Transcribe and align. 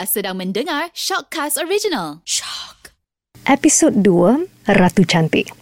Anda 0.00 0.16
sedang 0.16 0.40
mendengar 0.40 0.88
Shockcast 0.96 1.60
Original. 1.60 2.24
Shock. 2.24 2.96
Episod 3.44 4.00
2 4.00 4.72
Ratu 4.72 5.04
Cantik. 5.04 5.52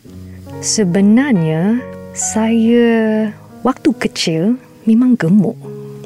Sebenarnya 0.62 1.82
saya 2.14 3.26
waktu 3.66 3.90
kecil 3.98 4.54
memang 4.86 5.18
gemuk. 5.18 5.58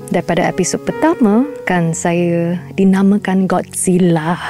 Daripada 0.09 0.49
episod 0.49 0.81
pertama 0.81 1.45
kan 1.69 1.93
saya 1.93 2.57
dinamakan 2.73 3.45
Godzilla. 3.45 4.41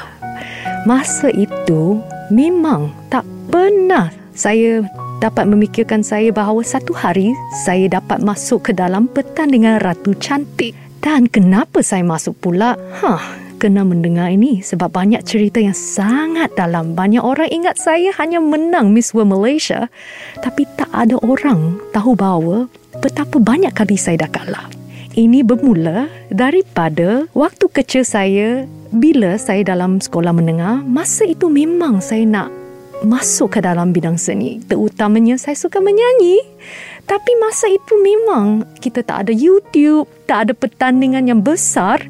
Masa 0.87 1.35
itu 1.35 1.99
memang 2.31 2.95
tak 3.11 3.27
pernah 3.51 4.15
saya 4.31 4.87
dapat 5.19 5.51
memikirkan 5.51 6.07
saya 6.07 6.31
bahawa 6.31 6.63
satu 6.63 6.95
hari 6.95 7.35
saya 7.67 7.91
dapat 7.91 8.23
masuk 8.23 8.71
ke 8.71 8.79
dalam 8.79 9.11
pertandingan 9.11 9.83
Ratu 9.83 10.15
Cantik. 10.23 10.71
Dan 11.03 11.27
kenapa 11.27 11.83
saya 11.83 12.07
masuk 12.07 12.39
pula? 12.39 12.79
Hah, 13.03 13.43
kena 13.63 13.87
mendengar 13.87 14.35
ini 14.35 14.59
sebab 14.59 14.91
banyak 14.91 15.23
cerita 15.23 15.63
yang 15.63 15.79
sangat 15.79 16.51
dalam. 16.59 16.99
Banyak 16.99 17.23
orang 17.23 17.47
ingat 17.47 17.79
saya 17.79 18.11
hanya 18.19 18.43
menang 18.43 18.91
Miss 18.91 19.15
World 19.15 19.39
Malaysia 19.39 19.87
tapi 20.43 20.67
tak 20.75 20.91
ada 20.91 21.15
orang 21.23 21.79
tahu 21.95 22.19
bahawa 22.19 22.67
betapa 22.99 23.39
banyak 23.39 23.71
kali 23.71 23.95
saya 23.95 24.27
dah 24.27 24.31
kalah. 24.35 24.67
Ini 25.15 25.47
bermula 25.47 26.11
daripada 26.35 27.31
waktu 27.39 27.71
kecil 27.71 28.03
saya 28.03 28.67
bila 28.91 29.39
saya 29.39 29.63
dalam 29.63 30.03
sekolah 30.03 30.35
menengah, 30.35 30.83
masa 30.83 31.23
itu 31.23 31.47
memang 31.47 32.03
saya 32.03 32.27
nak 32.27 32.49
masuk 33.07 33.59
ke 33.59 33.61
dalam 33.63 33.95
bidang 33.95 34.19
seni. 34.19 34.59
Terutamanya 34.67 35.39
saya 35.39 35.55
suka 35.55 35.79
menyanyi. 35.79 36.43
Tapi 37.13 37.33
masa 37.45 37.69
itu 37.69 37.93
memang 38.01 38.65
kita 38.81 39.05
tak 39.05 39.29
ada 39.29 39.37
YouTube, 39.37 40.09
tak 40.25 40.49
ada 40.49 40.57
pertandingan 40.57 41.29
yang 41.29 41.45
besar. 41.45 42.01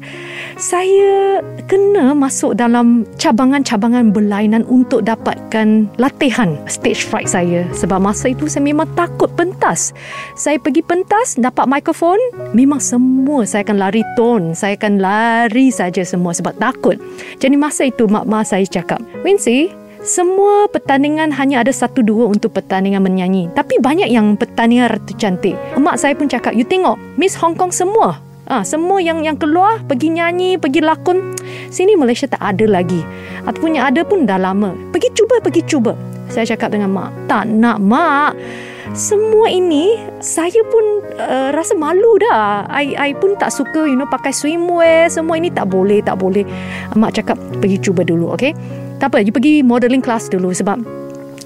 Saya 0.55 1.43
kena 1.67 2.15
masuk 2.15 2.55
dalam 2.55 3.03
cabangan-cabangan 3.19 4.15
berlainan 4.15 4.63
untuk 4.63 5.03
dapatkan 5.03 5.91
latihan 5.99 6.55
stage 6.71 7.03
fright 7.03 7.27
saya. 7.27 7.67
Sebab 7.75 7.99
masa 7.99 8.31
itu 8.31 8.47
saya 8.47 8.63
memang 8.63 8.87
takut 8.95 9.27
pentas. 9.35 9.91
Saya 10.39 10.55
pergi 10.55 10.79
pentas, 10.79 11.35
dapat 11.35 11.67
mikrofon, 11.67 12.15
memang 12.55 12.79
semua 12.79 13.43
saya 13.43 13.67
akan 13.67 13.83
lari 13.83 14.07
ton. 14.15 14.55
Saya 14.55 14.79
akan 14.79 15.03
lari 15.03 15.67
saja 15.67 16.07
semua 16.07 16.31
sebab 16.31 16.55
takut. 16.63 16.95
Jadi 17.43 17.59
masa 17.59 17.91
itu 17.91 18.07
mak-mak 18.07 18.47
saya 18.47 18.63
cakap, 18.63 19.03
Wincy, 19.27 19.82
semua 20.03 20.67
pertandingan 20.67 21.31
hanya 21.31 21.63
ada 21.63 21.71
satu 21.71 22.03
dua 22.03 22.27
untuk 22.27 22.51
pertandingan 22.51 22.99
menyanyi. 22.99 23.47
Tapi 23.55 23.79
banyak 23.79 24.11
yang 24.11 24.35
pertandingan 24.35 24.91
Ratu 24.91 25.15
Cantik. 25.15 25.55
Mak 25.79 25.95
saya 25.95 26.11
pun 26.11 26.27
cakap, 26.27 26.51
you 26.51 26.67
tengok 26.67 26.99
Miss 27.15 27.39
Hong 27.39 27.55
Kong 27.55 27.71
semua. 27.71 28.19
Ah, 28.43 28.67
semua 28.67 28.99
yang 28.99 29.23
yang 29.23 29.39
keluar 29.39 29.79
pergi 29.87 30.11
nyanyi, 30.11 30.59
pergi 30.59 30.83
lakon. 30.83 31.31
Sini 31.71 31.95
Malaysia 31.95 32.27
tak 32.27 32.43
ada 32.43 32.67
lagi. 32.67 32.99
Ataupun 33.47 33.79
yang 33.79 33.87
ada 33.87 34.03
pun 34.03 34.27
dah 34.27 34.35
lama. 34.35 34.75
Pergi 34.91 35.07
cuba, 35.15 35.39
pergi 35.39 35.63
cuba. 35.63 35.95
Saya 36.27 36.51
cakap 36.51 36.75
dengan 36.75 36.91
mak, 36.91 37.15
tak 37.31 37.47
nak 37.47 37.79
mak. 37.79 38.35
Semua 38.91 39.47
ini 39.47 39.95
saya 40.19 40.59
pun 40.67 40.99
uh, 41.15 41.55
rasa 41.55 41.79
malu 41.79 42.19
dah. 42.19 42.67
I, 42.67 42.91
I 42.99 43.09
pun 43.15 43.39
tak 43.39 43.55
suka 43.55 43.87
you 43.87 43.95
know 43.95 44.11
pakai 44.11 44.35
swimwear. 44.35 45.07
Semua 45.07 45.39
ini 45.39 45.47
tak 45.47 45.71
boleh, 45.71 46.03
tak 46.03 46.19
boleh. 46.19 46.43
Mak 46.91 47.15
cakap 47.15 47.39
pergi 47.63 47.79
cuba 47.79 48.03
dulu, 48.03 48.35
okay? 48.35 48.51
Tak 49.03 49.11
apa, 49.11 49.19
you 49.19 49.35
pergi 49.35 49.59
modeling 49.59 49.99
class 49.99 50.31
dulu 50.31 50.55
sebab 50.55 50.79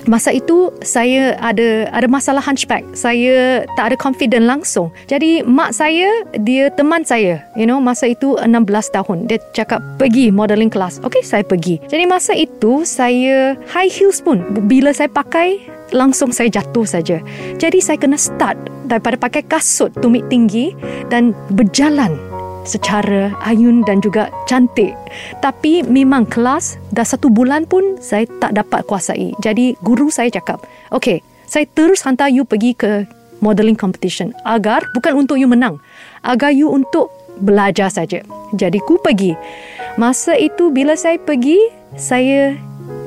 masa 0.05 0.30
itu 0.30 0.69
saya 0.86 1.33
ada 1.41 1.89
ada 1.89 2.05
masalah 2.05 2.39
hunchback. 2.39 2.86
Saya 2.94 3.66
tak 3.73 3.91
ada 3.91 3.95
confident 3.97 4.45
langsung. 4.45 4.94
Jadi 5.09 5.41
mak 5.41 5.73
saya 5.73 6.08
dia 6.45 6.69
teman 6.69 7.02
saya. 7.02 7.41
You 7.58 7.66
know 7.66 7.81
masa 7.81 8.13
itu 8.13 8.38
16 8.39 8.95
tahun. 8.95 9.25
Dia 9.25 9.41
cakap 9.58 9.81
pergi 9.97 10.30
modeling 10.30 10.69
class. 10.69 11.02
Okay 11.02 11.25
saya 11.25 11.41
pergi. 11.41 11.81
Jadi 11.89 12.05
masa 12.05 12.38
itu 12.38 12.85
saya 12.85 13.58
high 13.67 13.91
heels 13.91 14.22
pun 14.22 14.45
bila 14.69 14.94
saya 14.95 15.09
pakai 15.09 15.59
langsung 15.91 16.29
saya 16.29 16.53
jatuh 16.53 16.88
saja. 16.88 17.19
Jadi 17.59 17.81
saya 17.84 18.00
kena 18.00 18.16
start 18.16 18.56
daripada 18.88 19.19
pakai 19.19 19.44
kasut 19.44 19.91
tumit 20.00 20.24
tinggi 20.31 20.72
dan 21.12 21.35
berjalan 21.51 22.16
secara 22.67 23.31
ayun 23.47 23.81
dan 23.88 24.03
juga 24.03 24.28
cantik. 24.45 24.94
Tapi 25.39 25.88
memang 25.88 26.28
kelas 26.28 26.75
dah 26.91 27.07
satu 27.07 27.31
bulan 27.31 27.63
pun 27.63 27.95
saya 28.03 28.28
tak 28.44 28.59
dapat 28.59 28.83
kuasai. 28.83 29.31
Jadi 29.39 29.79
guru 29.79 30.11
saya 30.11 30.28
cakap, 30.28 30.67
okay, 30.91 31.23
saya 31.47 31.63
terus 31.72 32.03
hantar 32.03 32.27
you 32.27 32.44
pergi 32.44 32.75
ke 32.75 33.07
modeling 33.39 33.79
competition 33.79 34.35
agar 34.44 34.83
bukan 34.91 35.16
untuk 35.16 35.39
you 35.39 35.47
menang, 35.47 35.79
agar 36.27 36.51
you 36.51 36.67
untuk 36.67 37.07
belajar 37.39 37.88
saja. 37.88 38.22
Jadi 38.53 38.83
ku 38.83 39.00
pergi. 39.00 39.33
Masa 39.97 40.38
itu 40.38 40.69
bila 40.69 40.94
saya 40.94 41.17
pergi, 41.17 41.57
saya 41.97 42.53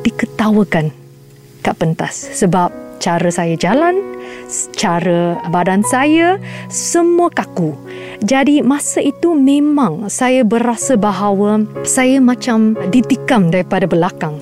diketawakan 0.03 0.91
kat 1.60 1.75
pentas 1.76 2.16
sebab 2.34 2.72
cara 2.99 3.31
saya 3.31 3.54
jalan, 3.54 4.00
cara 4.75 5.38
badan 5.49 5.81
saya 5.87 6.37
semua 6.69 7.31
kaku. 7.31 7.72
Jadi 8.21 8.61
masa 8.61 9.00
itu 9.00 9.33
memang 9.33 10.12
saya 10.12 10.44
berasa 10.44 10.99
bahawa 10.99 11.65
saya 11.88 12.21
macam 12.21 12.77
ditikam 12.93 13.49
daripada 13.49 13.88
belakang. 13.88 14.37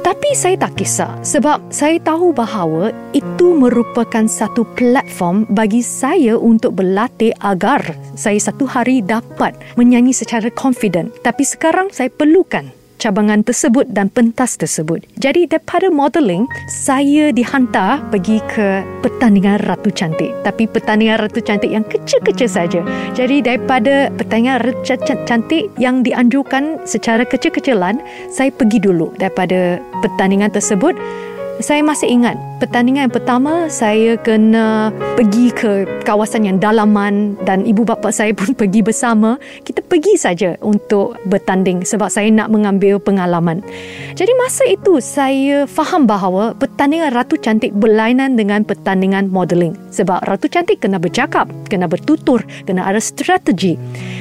Tapi 0.00 0.32
saya 0.32 0.56
tak 0.56 0.80
kisah 0.80 1.12
sebab 1.20 1.60
saya 1.68 2.00
tahu 2.00 2.32
bahawa 2.32 2.88
itu 3.12 3.52
merupakan 3.52 4.24
satu 4.24 4.64
platform 4.72 5.44
bagi 5.52 5.84
saya 5.84 6.40
untuk 6.40 6.80
berlatih 6.80 7.36
agar 7.44 7.84
saya 8.16 8.40
satu 8.40 8.64
hari 8.64 9.04
dapat 9.04 9.52
menyanyi 9.76 10.16
secara 10.16 10.48
confident. 10.56 11.12
Tapi 11.20 11.44
sekarang 11.44 11.92
saya 11.92 12.08
perlukan 12.08 12.79
cabangan 13.00 13.40
tersebut 13.40 13.88
dan 13.88 14.12
pentas 14.12 14.60
tersebut. 14.60 15.00
Jadi 15.16 15.48
daripada 15.48 15.88
modeling, 15.88 16.44
saya 16.68 17.32
dihantar 17.32 18.04
pergi 18.12 18.44
ke 18.52 18.84
pertandingan 19.00 19.64
Ratu 19.64 19.88
Cantik. 19.88 20.28
Tapi 20.44 20.68
pertandingan 20.68 21.24
Ratu 21.24 21.40
Cantik 21.40 21.72
yang 21.72 21.82
kecil-kecil 21.88 22.46
saja. 22.52 22.84
Jadi 23.16 23.40
daripada 23.40 24.12
pertandingan 24.12 24.60
Ratu 24.60 25.16
Cantik 25.24 25.72
yang 25.80 26.04
dianjurkan 26.04 26.84
secara 26.84 27.24
kecil-kecilan, 27.24 27.96
saya 28.28 28.52
pergi 28.52 28.76
dulu 28.84 29.16
daripada 29.16 29.80
pertandingan 30.04 30.52
tersebut 30.52 30.92
saya 31.60 31.84
masih 31.84 32.08
ingat 32.08 32.40
pertandingan 32.60 33.08
yang 33.08 33.14
pertama 33.16 33.72
saya 33.72 34.20
kena 34.20 34.92
pergi 35.16 35.48
ke 35.48 35.88
kawasan 36.04 36.44
yang 36.44 36.60
dalaman 36.60 37.40
dan 37.48 37.64
ibu 37.64 37.88
bapa 37.88 38.12
saya 38.12 38.36
pun 38.36 38.52
pergi 38.60 38.84
bersama. 38.84 39.40
Kita 39.64 39.80
pergi 39.80 40.20
saja 40.20 40.60
untuk 40.60 41.16
bertanding 41.24 41.88
sebab 41.88 42.12
saya 42.12 42.28
nak 42.28 42.52
mengambil 42.52 43.00
pengalaman. 43.00 43.64
Jadi 44.12 44.32
masa 44.36 44.68
itu 44.68 45.00
saya 45.00 45.64
faham 45.64 46.04
bahawa 46.04 46.52
pertandingan 46.52 47.16
Ratu 47.16 47.40
Cantik 47.40 47.72
berlainan 47.72 48.36
dengan 48.36 48.64
pertandingan 48.68 49.32
modeling. 49.32 49.72
Sebab 49.88 50.28
Ratu 50.28 50.52
Cantik 50.52 50.84
kena 50.84 51.00
bercakap, 51.00 51.48
kena 51.72 51.88
bertutur, 51.88 52.44
kena 52.68 52.84
ada 52.84 53.00
strategi. 53.00 53.80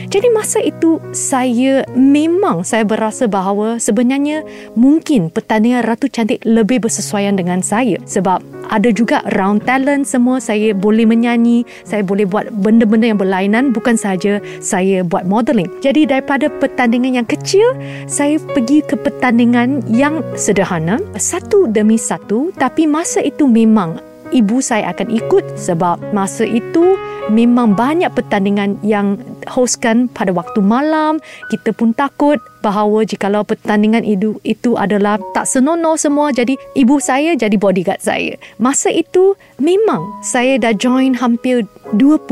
Jadi 0.09 0.27
masa 0.31 0.63
itu 0.63 0.97
saya 1.11 1.83
memang 1.93 2.63
saya 2.63 2.87
berasa 2.87 3.27
bahawa 3.29 3.77
sebenarnya 3.77 4.41
mungkin 4.73 5.27
pertandingan 5.29 5.83
Ratu 5.83 6.07
Cantik 6.07 6.41
lebih 6.47 6.81
bersesuaian 6.81 7.28
dengan 7.35 7.59
saya 7.59 7.99
sebab 8.07 8.39
ada 8.69 8.89
juga 8.93 9.25
round 9.33 9.65
talent 9.65 10.05
semua 10.05 10.37
saya 10.37 10.77
boleh 10.77 11.03
menyanyi, 11.09 11.65
saya 11.83 12.05
boleh 12.05 12.29
buat 12.29 12.53
benda-benda 12.53 13.09
yang 13.09 13.19
berlainan 13.19 13.73
bukan 13.73 13.97
saja 13.97 14.37
saya 14.61 15.01
buat 15.01 15.25
modeling. 15.25 15.67
Jadi 15.81 16.05
daripada 16.05 16.47
pertandingan 16.47 17.17
yang 17.17 17.27
kecil, 17.27 17.65
saya 18.05 18.37
pergi 18.53 18.85
ke 18.85 18.93
pertandingan 18.95 19.81
yang 19.89 20.21
sederhana, 20.37 21.01
satu 21.17 21.65
demi 21.65 21.97
satu 21.97 22.53
tapi 22.55 22.85
masa 22.85 23.25
itu 23.25 23.49
memang 23.49 24.08
ibu 24.31 24.61
saya 24.61 24.93
akan 24.93 25.09
ikut 25.09 25.57
sebab 25.57 26.13
masa 26.13 26.45
itu 26.45 26.97
memang 27.29 27.77
banyak 27.77 28.09
pertandingan 28.13 28.81
yang 28.81 29.21
hostkan 29.45 30.09
pada 30.09 30.33
waktu 30.33 30.59
malam. 30.59 31.21
Kita 31.53 31.71
pun 31.73 31.93
takut 31.93 32.41
bahawa 32.65 33.05
jikalau 33.05 33.45
pertandingan 33.45 34.03
itu 34.03 34.37
itu 34.43 34.75
adalah 34.75 35.21
tak 35.31 35.47
senonoh 35.47 35.95
semua 35.95 36.33
jadi 36.33 36.57
ibu 36.75 36.97
saya 36.97 37.37
jadi 37.37 37.55
bodyguard 37.55 38.01
saya. 38.01 38.35
Masa 38.57 38.89
itu 38.93 39.37
memang 39.61 40.05
saya 40.25 40.57
dah 40.57 40.73
join 40.75 41.15
hampir 41.15 41.65
20 41.95 42.29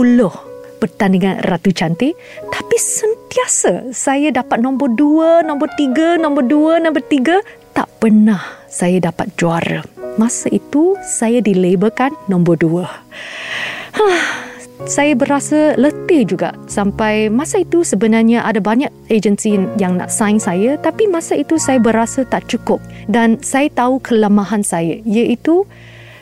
pertandingan 0.77 1.41
Ratu 1.49 1.73
Cantik 1.73 2.13
tapi 2.53 2.77
sentiasa 2.77 3.89
saya 3.89 4.29
dapat 4.29 4.61
nombor 4.61 4.93
2, 4.93 5.41
nombor 5.45 5.69
3, 5.73 6.21
nombor 6.21 6.45
2, 6.45 6.85
nombor 6.85 7.01
3 7.01 7.41
tak 7.73 7.89
pernah 7.97 8.41
saya 8.69 8.97
dapat 9.01 9.33
juara. 9.37 9.96
Masa 10.17 10.49
itu 10.49 10.97
saya 11.05 11.39
dilabelkan 11.45 12.09
nombor 12.25 12.57
dua. 12.57 12.85
saya 14.85 15.13
berasa 15.17 15.73
letih 15.77 16.25
juga 16.25 16.53
sampai 16.65 17.29
masa 17.29 17.61
itu 17.61 17.81
sebenarnya 17.81 18.45
ada 18.45 18.61
banyak 18.61 18.89
agensi 19.09 19.57
yang 19.81 19.97
nak 19.97 20.09
sign 20.13 20.37
saya 20.37 20.77
tapi 20.77 21.09
masa 21.09 21.33
itu 21.33 21.57
saya 21.57 21.81
berasa 21.81 22.23
tak 22.25 22.45
cukup 22.49 22.77
dan 23.09 23.41
saya 23.41 23.67
tahu 23.73 23.99
kelemahan 24.01 24.61
saya 24.61 25.01
iaitu 25.03 25.65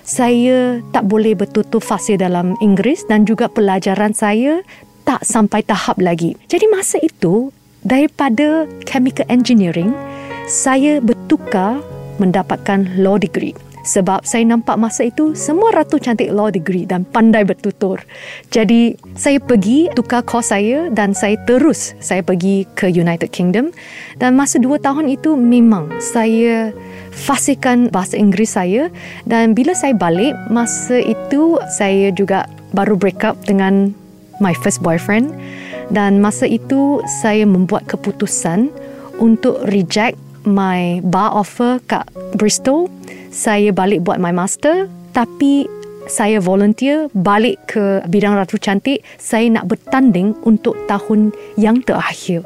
saya 0.06 0.80
tak 0.96 1.08
boleh 1.08 1.36
bertutur 1.36 1.82
fasih 1.82 2.16
dalam 2.16 2.54
Inggeris 2.62 3.04
dan 3.10 3.26
juga 3.26 3.50
pelajaran 3.50 4.14
saya 4.14 4.62
tak 5.06 5.22
sampai 5.26 5.66
tahap 5.66 5.98
lagi. 6.02 6.38
Jadi 6.46 6.66
masa 6.70 6.98
itu 7.02 7.50
daripada 7.86 8.66
chemical 8.86 9.26
engineering 9.30 9.94
saya 10.46 11.02
bertukar 11.02 11.82
mendapatkan 12.22 12.86
law 13.02 13.18
degree 13.18 13.54
sebab 13.86 14.26
saya 14.26 14.44
nampak 14.44 14.76
masa 14.82 15.06
itu 15.06 15.38
semua 15.38 15.70
ratu 15.70 16.02
cantik 16.02 16.34
law 16.34 16.50
degree 16.50 16.90
dan 16.90 17.06
pandai 17.06 17.46
bertutur. 17.46 18.02
Jadi 18.50 18.98
saya 19.14 19.38
pergi 19.38 19.94
tukar 19.94 20.26
kos 20.26 20.50
saya 20.50 20.90
dan 20.90 21.14
saya 21.14 21.38
terus 21.46 21.94
saya 22.02 22.26
pergi 22.26 22.66
ke 22.74 22.90
United 22.90 23.30
Kingdom. 23.30 23.70
Dan 24.18 24.34
masa 24.34 24.58
dua 24.58 24.82
tahun 24.82 25.14
itu 25.14 25.38
memang 25.38 25.94
saya 26.02 26.74
fasihkan 27.14 27.94
bahasa 27.94 28.18
Inggeris 28.18 28.58
saya. 28.58 28.90
Dan 29.30 29.54
bila 29.54 29.78
saya 29.78 29.94
balik 29.94 30.34
masa 30.50 30.98
itu 31.00 31.62
saya 31.78 32.10
juga 32.12 32.50
baru 32.74 32.98
break 32.98 33.22
up 33.22 33.38
dengan 33.46 33.94
my 34.42 34.52
first 34.66 34.82
boyfriend. 34.82 35.32
Dan 35.94 36.18
masa 36.18 36.50
itu 36.50 37.06
saya 37.22 37.46
membuat 37.46 37.86
keputusan 37.86 38.74
untuk 39.22 39.62
reject 39.70 40.18
my 40.46 41.02
bar 41.02 41.34
offer 41.34 41.82
kat 41.90 42.06
Bristol 42.38 42.90
saya 43.36 43.76
balik 43.76 44.08
buat 44.08 44.16
my 44.16 44.32
master 44.32 44.88
tapi 45.12 45.68
saya 46.08 46.40
volunteer 46.40 47.12
balik 47.12 47.60
ke 47.68 48.00
bidang 48.08 48.38
Ratu 48.38 48.62
Cantik. 48.62 49.04
Saya 49.18 49.50
nak 49.52 49.68
bertanding 49.68 50.38
untuk 50.46 50.78
tahun 50.86 51.36
yang 51.60 51.82
terakhir. 51.82 52.46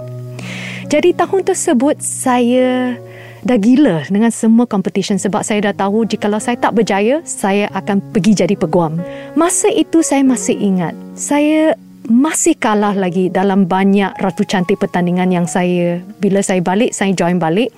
Jadi 0.89 1.13
tahun 1.13 1.45
tersebut 1.45 2.01
saya 2.01 2.97
dah 3.45 3.59
gila 3.59 4.03
dengan 4.09 4.33
semua 4.33 4.65
competition 4.67 5.15
sebab 5.15 5.45
saya 5.45 5.71
dah 5.71 5.75
tahu 5.75 6.03
jikalau 6.03 6.41
saya 6.43 6.59
tak 6.59 6.75
berjaya 6.75 7.23
saya 7.23 7.69
akan 7.77 8.01
pergi 8.09 8.41
jadi 8.41 8.55
peguam. 8.57 8.97
Masa 9.37 9.69
itu 9.69 10.01
saya 10.01 10.25
masih 10.25 10.57
ingat. 10.57 10.97
Saya 11.13 11.77
masih 12.07 12.55
kalah 12.55 12.95
lagi 12.95 13.27
dalam 13.27 13.67
banyak 13.67 14.15
ratu 14.23 14.47
cantik 14.47 14.79
pertandingan 14.79 15.35
yang 15.35 15.43
saya 15.43 15.99
bila 16.23 16.39
saya 16.39 16.63
balik 16.63 16.95
saya 16.95 17.11
join 17.11 17.41
balik 17.41 17.75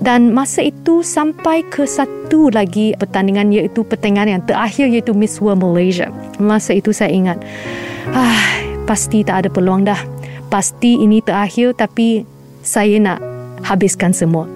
dan 0.00 0.32
masa 0.32 0.64
itu 0.64 1.04
sampai 1.04 1.60
ke 1.68 1.84
satu 1.84 2.48
lagi 2.48 2.96
pertandingan 2.96 3.52
iaitu 3.52 3.84
pertandingan 3.84 4.40
yang 4.40 4.42
terakhir 4.48 4.88
iaitu 4.88 5.12
Miss 5.12 5.36
World 5.38 5.60
Malaysia 5.60 6.08
masa 6.40 6.72
itu 6.72 6.96
saya 6.96 7.12
ingat 7.12 7.38
ah 8.16 8.40
pasti 8.88 9.20
tak 9.20 9.44
ada 9.44 9.48
peluang 9.52 9.84
dah 9.84 10.00
pasti 10.48 10.96
ini 10.96 11.20
terakhir 11.20 11.76
tapi 11.76 12.24
saya 12.64 12.96
nak 12.96 13.20
habiskan 13.68 14.16
semua 14.16 14.48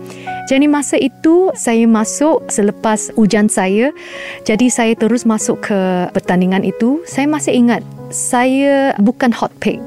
jadi 0.50 0.66
masa 0.66 0.98
itu 0.98 1.54
saya 1.54 1.86
masuk 1.86 2.50
selepas 2.50 3.14
ujian 3.14 3.46
saya. 3.46 3.94
Jadi 4.42 4.68
saya 4.68 4.92
terus 4.98 5.22
masuk 5.22 5.70
ke 5.70 5.78
pertandingan 6.12 6.66
itu. 6.66 7.00
Saya 7.06 7.30
masih 7.30 7.54
ingat 7.54 7.80
saya 8.12 8.92
bukan 9.00 9.32
hot 9.32 9.50
pick. 9.58 9.80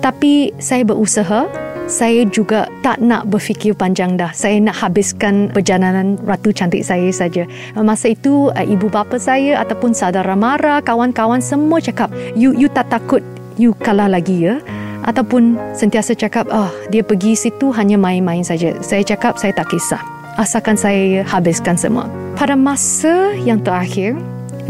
Tapi 0.00 0.50
saya 0.58 0.82
berusaha. 0.82 1.46
Saya 1.88 2.28
juga 2.28 2.68
tak 2.84 3.00
nak 3.00 3.32
berfikir 3.32 3.72
panjang 3.72 4.20
dah. 4.20 4.28
Saya 4.36 4.60
nak 4.60 4.76
habiskan 4.76 5.48
perjalanan 5.48 6.20
Ratu 6.20 6.52
Cantik 6.52 6.84
saya 6.84 7.08
saja. 7.08 7.48
Masa 7.80 8.12
itu 8.12 8.52
eh, 8.60 8.68
ibu 8.68 8.92
bapa 8.92 9.16
saya 9.16 9.56
ataupun 9.64 9.96
saudara 9.96 10.36
mara, 10.36 10.84
kawan-kawan 10.84 11.40
semua 11.40 11.80
cakap, 11.80 12.12
"You 12.36 12.52
you 12.52 12.68
tak 12.68 12.92
takut 12.92 13.24
you 13.56 13.72
kalah 13.80 14.04
lagi 14.04 14.52
ya?" 14.52 14.60
ataupun 15.08 15.56
sentiasa 15.72 16.12
cakap 16.12 16.44
oh 16.52 16.68
dia 16.92 17.00
pergi 17.00 17.32
situ 17.32 17.72
hanya 17.72 17.96
main-main 17.96 18.44
saja. 18.44 18.76
Saya 18.84 19.00
cakap 19.00 19.40
saya 19.40 19.56
tak 19.56 19.72
kisah. 19.72 20.04
Asalkan 20.36 20.76
saya 20.76 21.24
habiskan 21.24 21.80
semua. 21.80 22.04
Pada 22.36 22.52
masa 22.52 23.32
yang 23.42 23.64
terakhir 23.64 24.14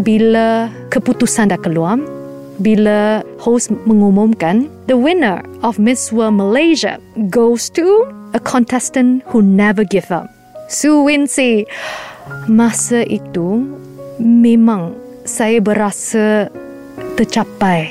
bila 0.01 0.71
keputusan 0.95 1.51
dah 1.51 1.61
keluar 1.61 1.99
bila 2.59 3.23
host 3.39 3.71
mengumumkan 3.87 4.67
the 4.91 4.99
winner 4.99 5.43
of 5.63 5.79
Miss 5.79 6.11
World 6.11 6.39
Malaysia 6.39 6.99
goes 7.31 7.71
to 7.79 8.07
a 8.35 8.41
contestant 8.43 9.23
who 9.31 9.43
never 9.43 9.87
give 9.87 10.11
up. 10.11 10.27
Su 10.69 11.07
Wincy. 11.07 11.65
Masa 12.45 13.09
itu 13.09 13.65
memang 14.21 14.93
saya 15.25 15.65
berasa 15.65 16.53
tercapai 17.17 17.89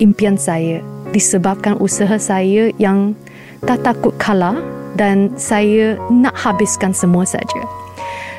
impian 0.00 0.40
saya 0.40 0.80
disebabkan 1.12 1.76
usaha 1.76 2.16
saya 2.16 2.72
yang 2.80 3.12
tak 3.68 3.84
takut 3.84 4.16
kalah 4.16 4.56
dan 4.96 5.32
saya 5.36 6.00
nak 6.08 6.32
habiskan 6.32 6.96
semua 6.96 7.28
saja. 7.28 7.60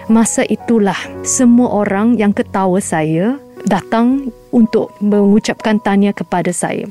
Masa 0.10 0.42
itulah 0.50 0.98
semua 1.22 1.86
orang 1.86 2.18
yang 2.18 2.34
ketawa 2.34 2.82
saya 2.82 3.38
datang 3.68 4.32
untuk 4.56 4.96
mengucapkan 5.04 5.78
tanya 5.84 6.16
kepada 6.16 6.50
saya. 6.56 6.88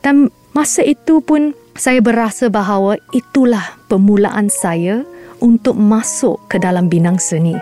Dan 0.00 0.30
masa 0.54 0.86
itu 0.86 1.18
pun 1.20 1.52
saya 1.74 1.98
berasa 1.98 2.46
bahawa 2.46 2.96
itulah 3.10 3.74
permulaan 3.90 4.46
saya 4.46 5.02
untuk 5.42 5.74
masuk 5.74 6.38
ke 6.46 6.62
dalam 6.62 6.86
binang 6.86 7.18
seni. 7.18 7.58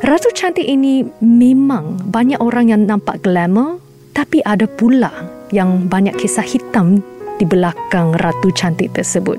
Ratu 0.00 0.32
cantik 0.32 0.64
ini 0.64 1.04
memang 1.20 2.08
banyak 2.08 2.40
orang 2.40 2.72
yang 2.72 2.82
nampak 2.88 3.20
glamour 3.20 3.80
tapi 4.16 4.40
ada 4.44 4.64
pula 4.64 5.12
yang 5.52 5.86
banyak 5.92 6.16
kisah 6.16 6.44
hitam 6.44 7.04
di 7.36 7.44
belakang 7.44 8.16
Ratu 8.16 8.48
Cantik 8.48 8.96
tersebut. 8.96 9.36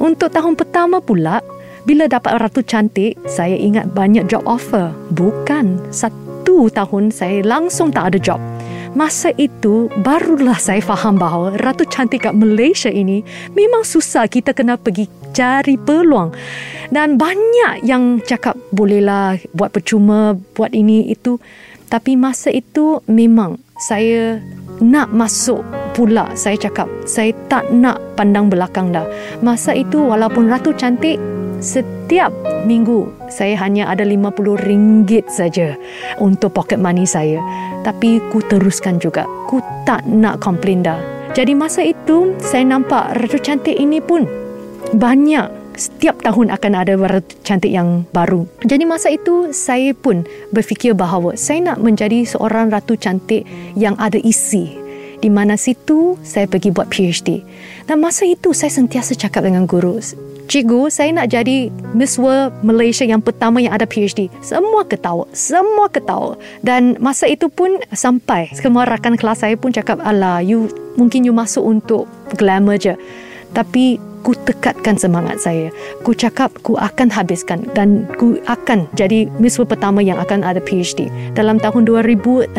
Untuk 0.00 0.32
tahun 0.32 0.56
pertama 0.56 1.04
pula, 1.04 1.44
bila 1.84 2.08
dapat 2.08 2.40
Ratu 2.40 2.64
Cantik, 2.64 3.20
saya 3.28 3.54
ingat 3.54 3.92
banyak 3.92 4.24
job 4.26 4.42
offer. 4.48 4.90
Bukan 5.12 5.92
satu 5.92 6.25
tahun 6.46 7.10
saya 7.10 7.42
langsung 7.42 7.90
tak 7.90 8.14
ada 8.14 8.18
job. 8.22 8.40
Masa 8.96 9.28
itu, 9.36 9.92
barulah 10.00 10.56
saya 10.56 10.80
faham 10.80 11.20
bahawa 11.20 11.52
Ratu 11.60 11.84
Cantik 11.84 12.24
kat 12.24 12.32
Malaysia 12.32 12.88
ini 12.88 13.20
memang 13.52 13.84
susah 13.84 14.24
kita 14.24 14.56
kena 14.56 14.80
pergi 14.80 15.04
cari 15.36 15.76
peluang. 15.76 16.32
Dan 16.88 17.20
banyak 17.20 17.84
yang 17.84 18.24
cakap 18.24 18.56
bolehlah 18.72 19.36
buat 19.52 19.68
percuma, 19.68 20.32
buat 20.56 20.72
ini, 20.72 21.12
itu. 21.12 21.36
Tapi 21.92 22.16
masa 22.16 22.48
itu 22.48 23.04
memang 23.04 23.60
saya 23.76 24.40
nak 24.80 25.12
masuk 25.12 25.60
pula 25.92 26.28
saya 26.36 26.56
cakap 26.56 26.88
saya 27.08 27.32
tak 27.48 27.64
nak 27.72 27.96
pandang 28.16 28.52
belakang 28.52 28.92
dah 28.92 29.08
masa 29.40 29.72
itu 29.72 29.96
walaupun 29.96 30.52
ratu 30.52 30.76
cantik 30.76 31.16
setiap 31.60 32.32
minggu 32.68 33.08
saya 33.32 33.56
hanya 33.60 33.88
ada 33.88 34.04
50 34.04 34.66
ringgit 34.66 35.24
saja 35.32 35.74
untuk 36.20 36.52
pocket 36.52 36.80
money 36.80 37.08
saya 37.08 37.40
tapi 37.86 38.20
ku 38.34 38.44
teruskan 38.44 39.00
juga 39.00 39.24
ku 39.48 39.62
tak 39.88 40.04
nak 40.04 40.42
komplain 40.42 40.84
dah 40.84 40.98
jadi 41.36 41.52
masa 41.52 41.84
itu 41.84 42.32
saya 42.40 42.64
nampak 42.64 43.12
ratu 43.20 43.36
cantik 43.36 43.76
ini 43.76 44.00
pun 44.00 44.24
banyak 44.96 45.66
setiap 45.76 46.24
tahun 46.24 46.48
akan 46.48 46.72
ada 46.72 46.96
ratu 46.96 47.36
cantik 47.44 47.68
yang 47.68 48.08
baru. 48.10 48.48
Jadi 48.64 48.88
masa 48.88 49.12
itu 49.12 49.52
saya 49.52 49.92
pun 49.92 50.24
berfikir 50.50 50.96
bahawa 50.96 51.36
saya 51.36 51.60
nak 51.60 51.84
menjadi 51.84 52.24
seorang 52.24 52.72
ratu 52.72 52.96
cantik 52.96 53.44
yang 53.76 53.94
ada 54.00 54.16
isi. 54.16 54.72
Di 55.20 55.28
mana 55.28 55.60
situ 55.60 56.16
saya 56.24 56.48
pergi 56.48 56.72
buat 56.72 56.88
PhD. 56.88 57.44
Dan 57.84 58.00
masa 58.00 58.24
itu 58.24 58.56
saya 58.56 58.72
sentiasa 58.72 59.12
cakap 59.12 59.44
dengan 59.44 59.68
guru, 59.68 60.00
Cikgu, 60.46 60.94
saya 60.94 61.10
nak 61.10 61.34
jadi 61.34 61.74
Miss 61.90 62.14
World 62.22 62.54
Malaysia 62.62 63.02
yang 63.02 63.18
pertama 63.18 63.58
yang 63.58 63.74
ada 63.74 63.82
PhD. 63.82 64.30
Semua 64.38 64.86
ketawa. 64.86 65.26
Semua 65.34 65.90
ketawa. 65.90 66.38
Dan 66.62 66.94
masa 67.02 67.26
itu 67.26 67.50
pun 67.50 67.82
sampai 67.90 68.54
semua 68.54 68.86
rakan 68.86 69.18
kelas 69.18 69.42
saya 69.42 69.58
pun 69.58 69.74
cakap, 69.74 69.98
Alah, 70.06 70.38
you, 70.46 70.70
mungkin 70.94 71.26
you 71.26 71.34
masuk 71.34 71.66
untuk 71.66 72.06
glamour 72.38 72.78
je. 72.78 72.94
Tapi 73.50 73.98
ku 74.26 74.34
tekatkan 74.34 74.98
semangat 74.98 75.38
saya. 75.38 75.70
Ku 76.02 76.10
cakap 76.10 76.50
ku 76.66 76.74
akan 76.74 77.14
habiskan 77.14 77.62
dan 77.78 78.10
ku 78.18 78.42
akan 78.50 78.90
jadi 78.98 79.30
World 79.38 79.70
pertama 79.70 80.02
yang 80.02 80.18
akan 80.18 80.42
ada 80.42 80.58
PhD. 80.58 81.06
Dalam 81.38 81.62
tahun 81.62 81.86
2016, 81.86 82.58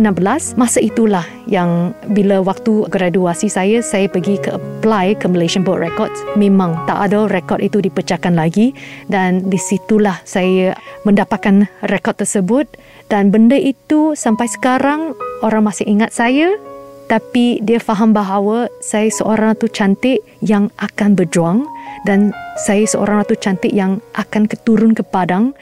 masa 0.56 0.80
itulah 0.80 1.28
yang 1.52 1.92
bila 2.16 2.40
waktu 2.40 2.88
graduasi 2.88 3.52
saya, 3.52 3.84
saya 3.84 4.08
pergi 4.08 4.40
ke 4.40 4.56
apply 4.56 5.20
ke 5.20 5.28
Malaysian 5.28 5.68
Board 5.68 5.84
Records. 5.84 6.16
Memang 6.40 6.80
tak 6.88 7.12
ada 7.12 7.28
rekod 7.28 7.60
itu 7.60 7.84
dipecahkan 7.84 8.32
lagi 8.32 8.72
dan 9.12 9.44
di 9.52 9.60
situlah 9.60 10.24
saya 10.24 10.72
mendapatkan 11.04 11.68
rekod 11.92 12.16
tersebut 12.16 12.72
dan 13.12 13.28
benda 13.28 13.60
itu 13.60 14.16
sampai 14.16 14.48
sekarang 14.48 15.12
orang 15.44 15.68
masih 15.68 15.84
ingat 15.84 16.16
saya 16.16 16.56
tapi 17.08 17.64
dia 17.64 17.80
faham 17.80 18.12
bahawa 18.12 18.68
saya 18.84 19.08
seorang 19.08 19.56
ratu 19.56 19.72
cantik 19.72 20.20
yang 20.44 20.68
akan 20.80 21.16
berjuang 21.16 21.64
dan 22.04 22.36
saya 22.68 22.84
seorang 22.84 23.24
ratu 23.24 23.36
cantik 23.40 23.72
yang 23.72 24.04
akan 24.16 24.46
keturun 24.46 24.92
ke 24.92 25.04
padang 25.08 25.56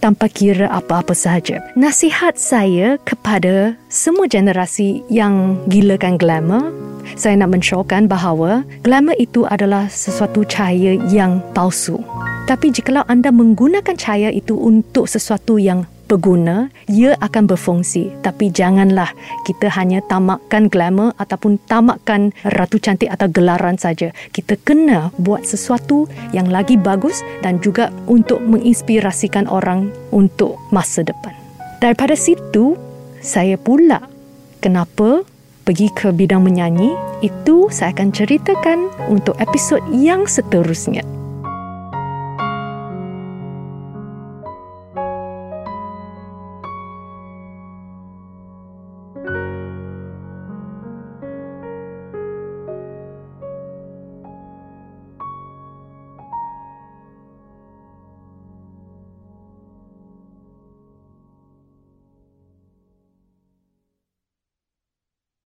tanpa 0.00 0.32
kira 0.32 0.68
apa-apa 0.72 1.12
sahaja. 1.12 1.60
Nasihat 1.76 2.40
saya 2.40 2.96
kepada 3.04 3.76
semua 3.92 4.24
generasi 4.24 5.04
yang 5.12 5.60
gilakan 5.68 6.16
glamour, 6.16 6.72
saya 7.16 7.36
nak 7.36 7.52
mensyorkan 7.52 8.08
bahawa 8.08 8.64
glamour 8.80 9.16
itu 9.20 9.44
adalah 9.44 9.88
sesuatu 9.92 10.44
cahaya 10.48 10.96
yang 11.12 11.44
palsu. 11.52 12.00
Tapi 12.48 12.72
jikalau 12.72 13.04
anda 13.06 13.30
menggunakan 13.30 13.94
cahaya 13.94 14.32
itu 14.32 14.56
untuk 14.56 15.06
sesuatu 15.06 15.60
yang 15.60 15.84
berguna, 16.10 16.74
ia 16.90 17.14
akan 17.22 17.46
berfungsi. 17.46 18.10
Tapi 18.26 18.50
janganlah 18.50 19.14
kita 19.46 19.70
hanya 19.78 20.02
tamakkan 20.10 20.66
glamour 20.66 21.14
ataupun 21.22 21.62
tamakkan 21.70 22.34
ratu 22.42 22.82
cantik 22.82 23.06
atau 23.14 23.30
gelaran 23.30 23.78
saja. 23.78 24.10
Kita 24.34 24.58
kena 24.66 25.14
buat 25.22 25.46
sesuatu 25.46 26.10
yang 26.34 26.50
lagi 26.50 26.74
bagus 26.74 27.22
dan 27.46 27.62
juga 27.62 27.94
untuk 28.10 28.42
menginspirasikan 28.42 29.46
orang 29.46 29.94
untuk 30.10 30.58
masa 30.74 31.06
depan. 31.06 31.32
Daripada 31.78 32.18
situ, 32.18 32.74
saya 33.22 33.54
pula 33.54 34.02
kenapa 34.58 35.22
pergi 35.64 35.86
ke 35.94 36.10
bidang 36.10 36.42
menyanyi, 36.42 36.90
itu 37.22 37.70
saya 37.70 37.94
akan 37.94 38.10
ceritakan 38.10 38.90
untuk 39.06 39.38
episod 39.38 39.78
yang 39.94 40.26
seterusnya. 40.26 41.19